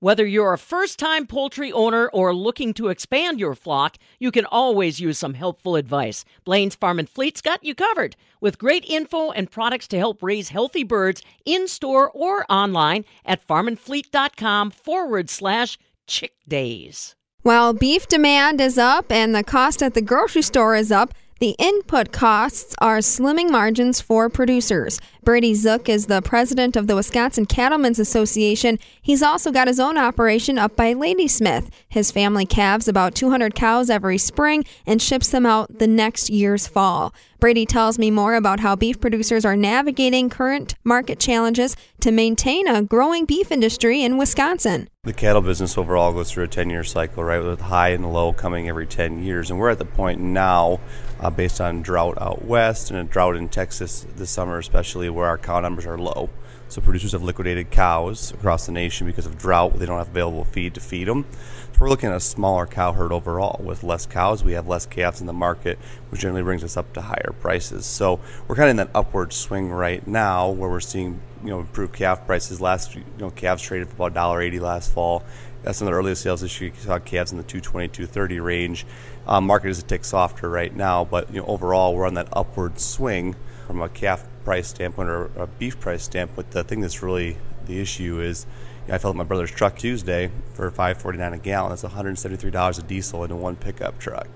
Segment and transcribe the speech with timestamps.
[0.00, 4.44] Whether you're a first time poultry owner or looking to expand your flock, you can
[4.44, 6.22] always use some helpful advice.
[6.44, 10.50] Blaine's Farm and Fleet's got you covered with great info and products to help raise
[10.50, 17.16] healthy birds in store or online at farmandfleet.com forward slash chick days.
[17.40, 21.54] While beef demand is up and the cost at the grocery store is up, the
[21.58, 24.98] input costs are slimming margins for producers.
[25.26, 28.78] Brady Zook is the president of the Wisconsin Cattlemen's Association.
[29.02, 31.68] He's also got his own operation up by Ladysmith.
[31.88, 36.68] His family calves about 200 cows every spring and ships them out the next year's
[36.68, 37.12] fall.
[37.40, 42.66] Brady tells me more about how beef producers are navigating current market challenges to maintain
[42.66, 44.88] a growing beef industry in Wisconsin.
[45.02, 48.32] The cattle business overall goes through a 10 year cycle, right, with high and low
[48.32, 49.50] coming every 10 years.
[49.50, 50.80] And we're at the point now,
[51.20, 55.26] uh, based on drought out west and a drought in Texas this summer, especially, where
[55.26, 56.30] our cow numbers are low.
[56.68, 59.78] So producers have liquidated cows across the nation because of drought.
[59.78, 61.24] They don't have available feed to feed them.
[61.72, 63.60] So we're looking at a smaller cow herd overall.
[63.62, 65.78] With less cows, we have less calves in the market,
[66.10, 67.86] which generally brings us up to higher prices.
[67.86, 71.60] So we're kind of in that upward swing right now, where we're seeing you know
[71.60, 72.60] improved calf prices.
[72.60, 75.22] Last you know calves traded for about $1.80 last fall.
[75.62, 76.72] That's some of the earliest sales this year.
[76.74, 78.86] You saw calves in the 220, 230 range.
[79.26, 82.28] Um, market is a tick softer right now, but you know overall we're on that
[82.32, 83.36] upward swing
[83.66, 87.80] from a calf price standpoint or a beef price standpoint, the thing that's really the
[87.80, 88.46] issue is
[88.88, 91.70] I filled up my brother's truck Tuesday for five forty nine a gallon.
[91.70, 94.28] That's one hundred seventy three dollars of diesel into one pickup truck.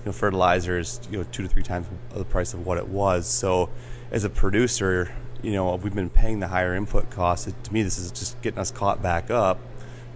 [0.00, 2.88] You know, fertilizer is you know two to three times the price of what it
[2.88, 3.28] was.
[3.28, 3.70] So,
[4.10, 7.46] as a producer, you know we've been paying the higher input costs.
[7.46, 9.60] It, to me, this is just getting us caught back up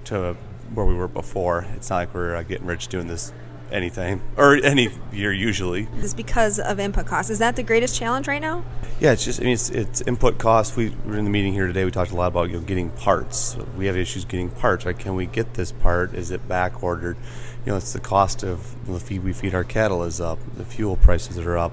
[0.07, 0.37] to
[0.75, 1.67] where we were before.
[1.77, 3.33] It's not like we're uh, getting rich doing this
[3.71, 5.89] anything or any year usually.
[5.99, 7.31] Is because of input costs.
[7.31, 8.65] Is that the greatest challenge right now?
[9.01, 10.77] Yeah, it's just I mean it's, it's input costs.
[10.77, 11.85] We were in the meeting here today.
[11.85, 13.57] We talked a lot about you know getting parts.
[13.77, 14.85] We have issues getting parts.
[14.85, 14.99] Right?
[14.99, 16.15] Can we get this part?
[16.15, 17.17] Is it back ordered?
[17.65, 20.39] You know, it's the cost of the feed we feed our cattle is up.
[20.57, 21.73] The fuel prices are up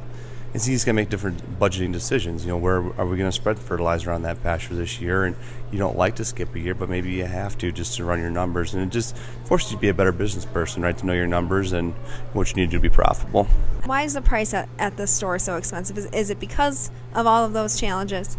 [0.53, 2.45] and he's going to make different budgeting decisions.
[2.45, 5.25] You know, where are we going to spread fertilizer on that pasture this year?
[5.25, 5.35] And
[5.71, 8.19] you don't like to skip a year, but maybe you have to just to run
[8.19, 8.75] your numbers.
[8.75, 10.95] And it just forces you to be a better business person, right?
[10.95, 11.93] To know your numbers and
[12.33, 13.45] what you need to do to be profitable.
[13.85, 15.97] Why is the price at, at the store so expensive?
[15.97, 18.37] Is, is it because of all of those challenges?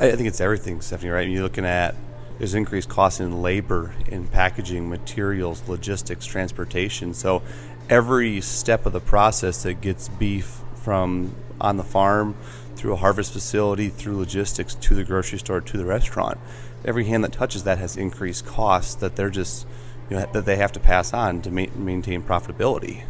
[0.00, 1.22] I, I think it's everything, Stephanie, right?
[1.22, 1.94] I mean, You're looking at
[2.38, 7.14] there's increased costs in labor, in packaging, materials, logistics, transportation.
[7.14, 7.42] So
[7.88, 12.36] every step of the process that gets beef from on the farm,
[12.76, 16.38] through a harvest facility, through logistics to the grocery store to the restaurant.
[16.84, 19.66] Every hand that touches that has increased costs that they're just
[20.10, 23.04] you know, that they have to pass on to ma- maintain profitability.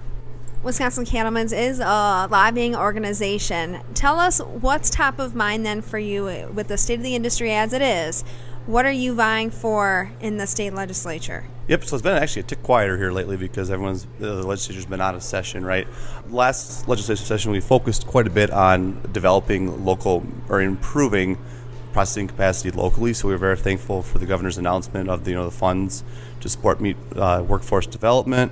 [0.63, 3.81] Wisconsin Cattlemen's is a lobbying organization.
[3.93, 7.53] Tell us what's top of mind then for you with the state of the industry
[7.53, 8.25] as it is.
[8.67, 11.45] What are you vying for in the state legislature?
[11.69, 15.03] Yep, so it's been actually a tick quieter here lately because everyone's the legislature's been
[15.03, 15.87] out of session, right?
[16.31, 21.37] Last legislative session, we focused quite a bit on developing local or improving
[21.93, 23.13] processing capacity locally.
[23.13, 26.03] So we were very thankful for the governor's announcement of the you know the funds
[26.41, 28.51] to support meat uh, workforce development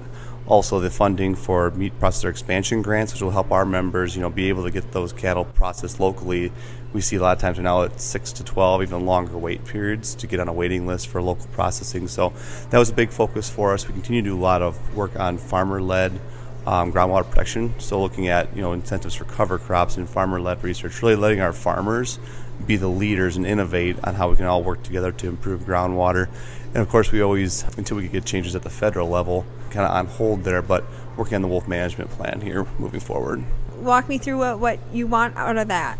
[0.52, 4.28] also the funding for meat processor expansion grants, which will help our members, you know,
[4.28, 6.52] be able to get those cattle processed locally.
[6.92, 10.14] We see a lot of times now it's six to twelve, even longer wait periods
[10.16, 12.06] to get on a waiting list for local processing.
[12.06, 12.34] So
[12.68, 13.88] that was a big focus for us.
[13.88, 16.20] We continue to do a lot of work on farmer-led
[16.66, 17.74] um, groundwater protection.
[17.78, 21.54] So looking at you know incentives for cover crops and farmer-led research, really letting our
[21.54, 22.18] farmers
[22.66, 26.28] be the leaders and innovate on how we can all work together to improve groundwater.
[26.68, 29.92] And of course, we always, until we get changes at the federal level, kind of
[29.92, 30.84] on hold there, but
[31.16, 33.44] working on the wolf management plan here moving forward.
[33.76, 35.98] Walk me through what, what you want out of that.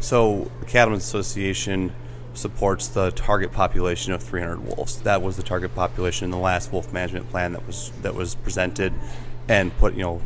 [0.00, 1.92] So, the Cattlemen's Association
[2.34, 5.00] supports the target population of 300 wolves.
[5.02, 8.34] That was the target population in the last wolf management plan that was that was
[8.34, 8.92] presented
[9.48, 10.20] and put, you know,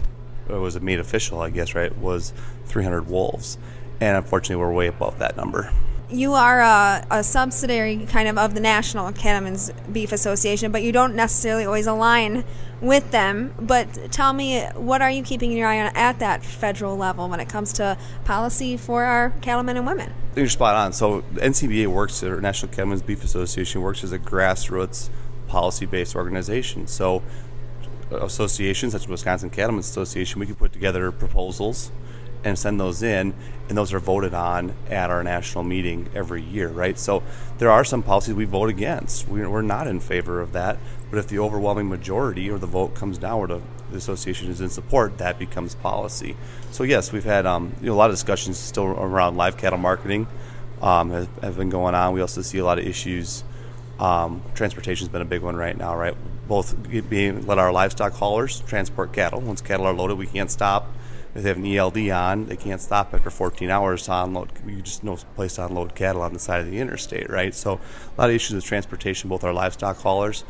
[0.48, 1.97] it was made official, I guess, right?
[1.98, 2.32] Was
[2.66, 3.59] 300 wolves,
[4.01, 5.73] and unfortunately, we're way above that number
[6.11, 10.93] you are a, a, subsidiary kind of of the National Cattlemen's Beef Association, but you
[10.93, 12.45] don't necessarily always align
[12.81, 13.53] with them.
[13.59, 17.41] But tell me, what are you keeping your eye on at that federal level when
[17.41, 20.13] it comes to policy for our cattlemen and women?
[20.37, 20.92] You're spot on.
[20.92, 25.10] So NCBA works, or National Cattlemen's Beef Association works as a grassroots
[25.49, 26.87] policy-based organization.
[26.87, 27.22] So
[28.13, 31.91] uh, associations such as Wisconsin Cattlemen's Association, we can put together proposals
[32.47, 33.34] and send those in,
[33.69, 36.98] and those are voted on at our national meeting every year, right?
[36.98, 37.22] So
[37.59, 39.27] there are some policies we vote against.
[39.28, 40.78] We're not in favor of that,
[41.10, 43.60] but if the overwhelming majority or the vote comes down where the,
[43.97, 46.37] association is in support, that becomes policy.
[46.71, 49.78] So yes, we've had um, you know, a lot of discussions still around live cattle
[49.78, 50.27] marketing
[50.83, 52.13] um, have, have been going on.
[52.13, 53.45] We also see a lot of issues
[53.99, 56.15] Um, transportation's been a big one right now, right?
[56.47, 56.77] Both
[57.09, 59.41] being let our livestock haulers transport cattle.
[59.41, 60.83] Once cattle are loaded, we can't stop.
[61.36, 64.50] If they have an ELD on, they can't stop after 14 hours to unload.
[64.66, 67.54] You just no place to unload cattle on the side of the interstate, right?
[67.54, 70.44] So a lot of issues with transportation, both our livestock haulers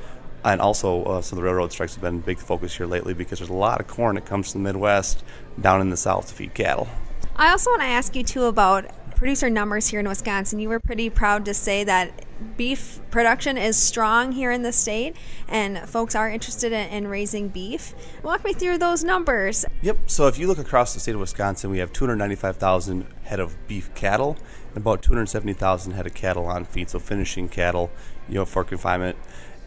[0.44, 3.14] and also uh, some of the railroad strikes have been a big focus here lately
[3.14, 5.24] because there's a lot of corn that comes from the Midwest
[5.60, 6.86] down in the South to feed cattle.
[7.34, 8.86] I also want to ask you too about
[9.16, 10.60] producer numbers here in Wisconsin.
[10.60, 12.24] You were pretty proud to say that
[12.56, 15.16] beef production is strong here in the state
[15.48, 17.94] and folks are interested in, in, raising beef.
[18.22, 19.64] Walk me through those numbers.
[19.82, 19.98] Yep.
[20.06, 23.94] So if you look across the state of Wisconsin, we have 295,000 head of beef
[23.94, 24.36] cattle
[24.68, 27.90] and about 270,000 head of cattle on feed, so finishing cattle,
[28.28, 29.16] you know, for confinement.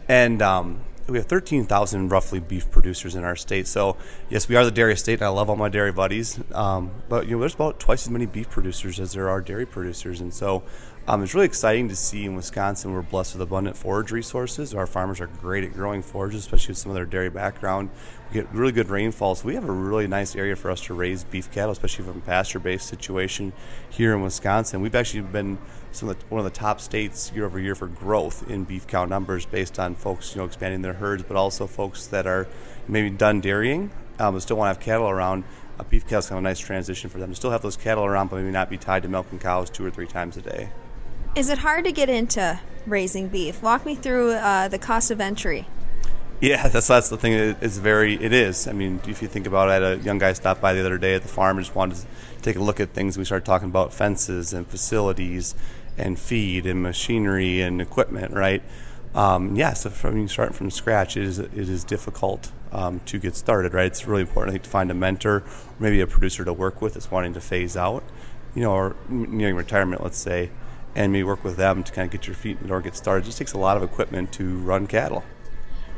[0.08, 0.80] And um,
[1.10, 3.66] we have 13,000 roughly beef producers in our state.
[3.66, 3.96] So,
[4.28, 6.38] yes, we are the dairy state, and I love all my dairy buddies.
[6.52, 9.66] Um, but, you know, there's about twice as many beef producers as there are dairy
[9.66, 10.20] producers.
[10.20, 10.62] And so
[11.10, 14.72] um, it's really exciting to see in Wisconsin we're blessed with abundant forage resources.
[14.76, 17.90] Our farmers are great at growing forages, especially with some of their dairy background.
[18.28, 20.94] We get really good rainfall, so we have a really nice area for us to
[20.94, 23.52] raise beef cattle, especially from a pasture-based situation
[23.88, 24.82] here in Wisconsin.
[24.82, 25.58] We've actually been
[25.90, 29.04] of the, one of the top states year over year for growth in beef cow
[29.04, 32.46] numbers, based on folks you know expanding their herds, but also folks that are
[32.86, 33.90] maybe done dairying
[34.20, 35.42] um, but still want to have cattle around.
[35.80, 37.76] A beef cattle is kind of a nice transition for them to still have those
[37.76, 40.42] cattle around, but maybe not be tied to milking cows two or three times a
[40.42, 40.70] day.
[41.36, 43.62] Is it hard to get into raising beef?
[43.62, 45.68] Walk me through uh, the cost of entry.
[46.40, 47.34] Yeah, that's that's the thing.
[47.60, 48.66] It's very it is.
[48.66, 51.14] I mean, if you think about it, a young guy stopped by the other day
[51.14, 52.06] at the farm and just wanted to
[52.42, 53.16] take a look at things.
[53.16, 55.54] We started talking about fences and facilities
[55.96, 58.62] and feed and machinery and equipment, right?
[59.14, 63.36] Um, yeah, so from you from scratch, it is it is difficult um, to get
[63.36, 63.86] started, right?
[63.86, 65.44] It's really important, I think, to find a mentor, or
[65.78, 68.02] maybe a producer to work with that's wanting to phase out,
[68.56, 70.50] you know, or nearing retirement, let's say
[70.94, 72.96] and maybe work with them to kind of get your feet in the door, get
[72.96, 73.24] started.
[73.24, 75.24] It just takes a lot of equipment to run cattle.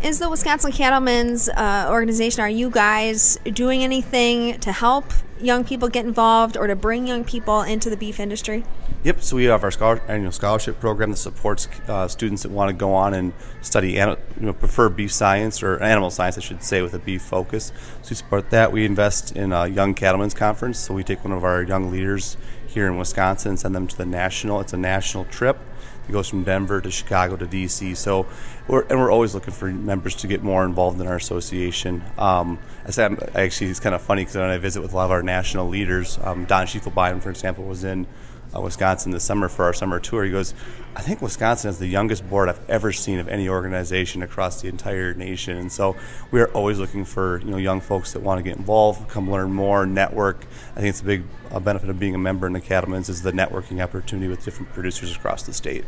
[0.02, 5.04] Is the Wisconsin Cattlemen's uh, organization, are you guys doing anything to help
[5.40, 8.64] young people get involved or to bring young people into the beef industry?
[9.04, 12.68] Yep, so we have our scholar- annual scholarship program that supports uh, students that want
[12.68, 16.64] to go on and study, you know, prefer beef science or animal science, I should
[16.64, 17.70] say, with a beef focus.
[18.02, 18.72] So we support that.
[18.72, 22.36] We invest in a Young Cattlemen's Conference, so we take one of our young leaders
[22.66, 24.58] here in Wisconsin and send them to the national.
[24.58, 25.60] It's a national trip.
[26.08, 27.96] It goes from Denver to Chicago to DC.
[27.96, 28.26] So,
[28.66, 32.02] we're, and we're always looking for members to get more involved in our association.
[32.18, 35.06] Um, I said, actually, it's kind of funny because when I visit with a lot
[35.06, 38.06] of our national leaders, um, Don Schiefelbein, for example, was in
[38.54, 40.24] uh, Wisconsin this summer for our summer tour.
[40.24, 40.54] He goes,
[40.94, 44.68] I think Wisconsin is the youngest board I've ever seen of any organization across the
[44.68, 45.56] entire nation.
[45.56, 45.96] And so
[46.30, 49.30] we are always looking for you know young folks that want to get involved, come
[49.30, 50.44] learn more, network.
[50.72, 53.22] I think it's a big uh, benefit of being a member in the Cattlemen's is
[53.22, 55.84] the networking opportunity with different producers across the state.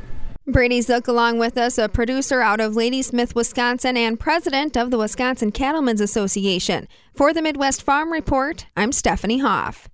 [0.46, 4.98] Brady Zook along with us, a producer out of Ladysmith, Wisconsin, and president of the
[4.98, 6.86] Wisconsin Cattlemen's Association.
[7.14, 9.88] For the Midwest Farm Report, I'm Stephanie Hoff.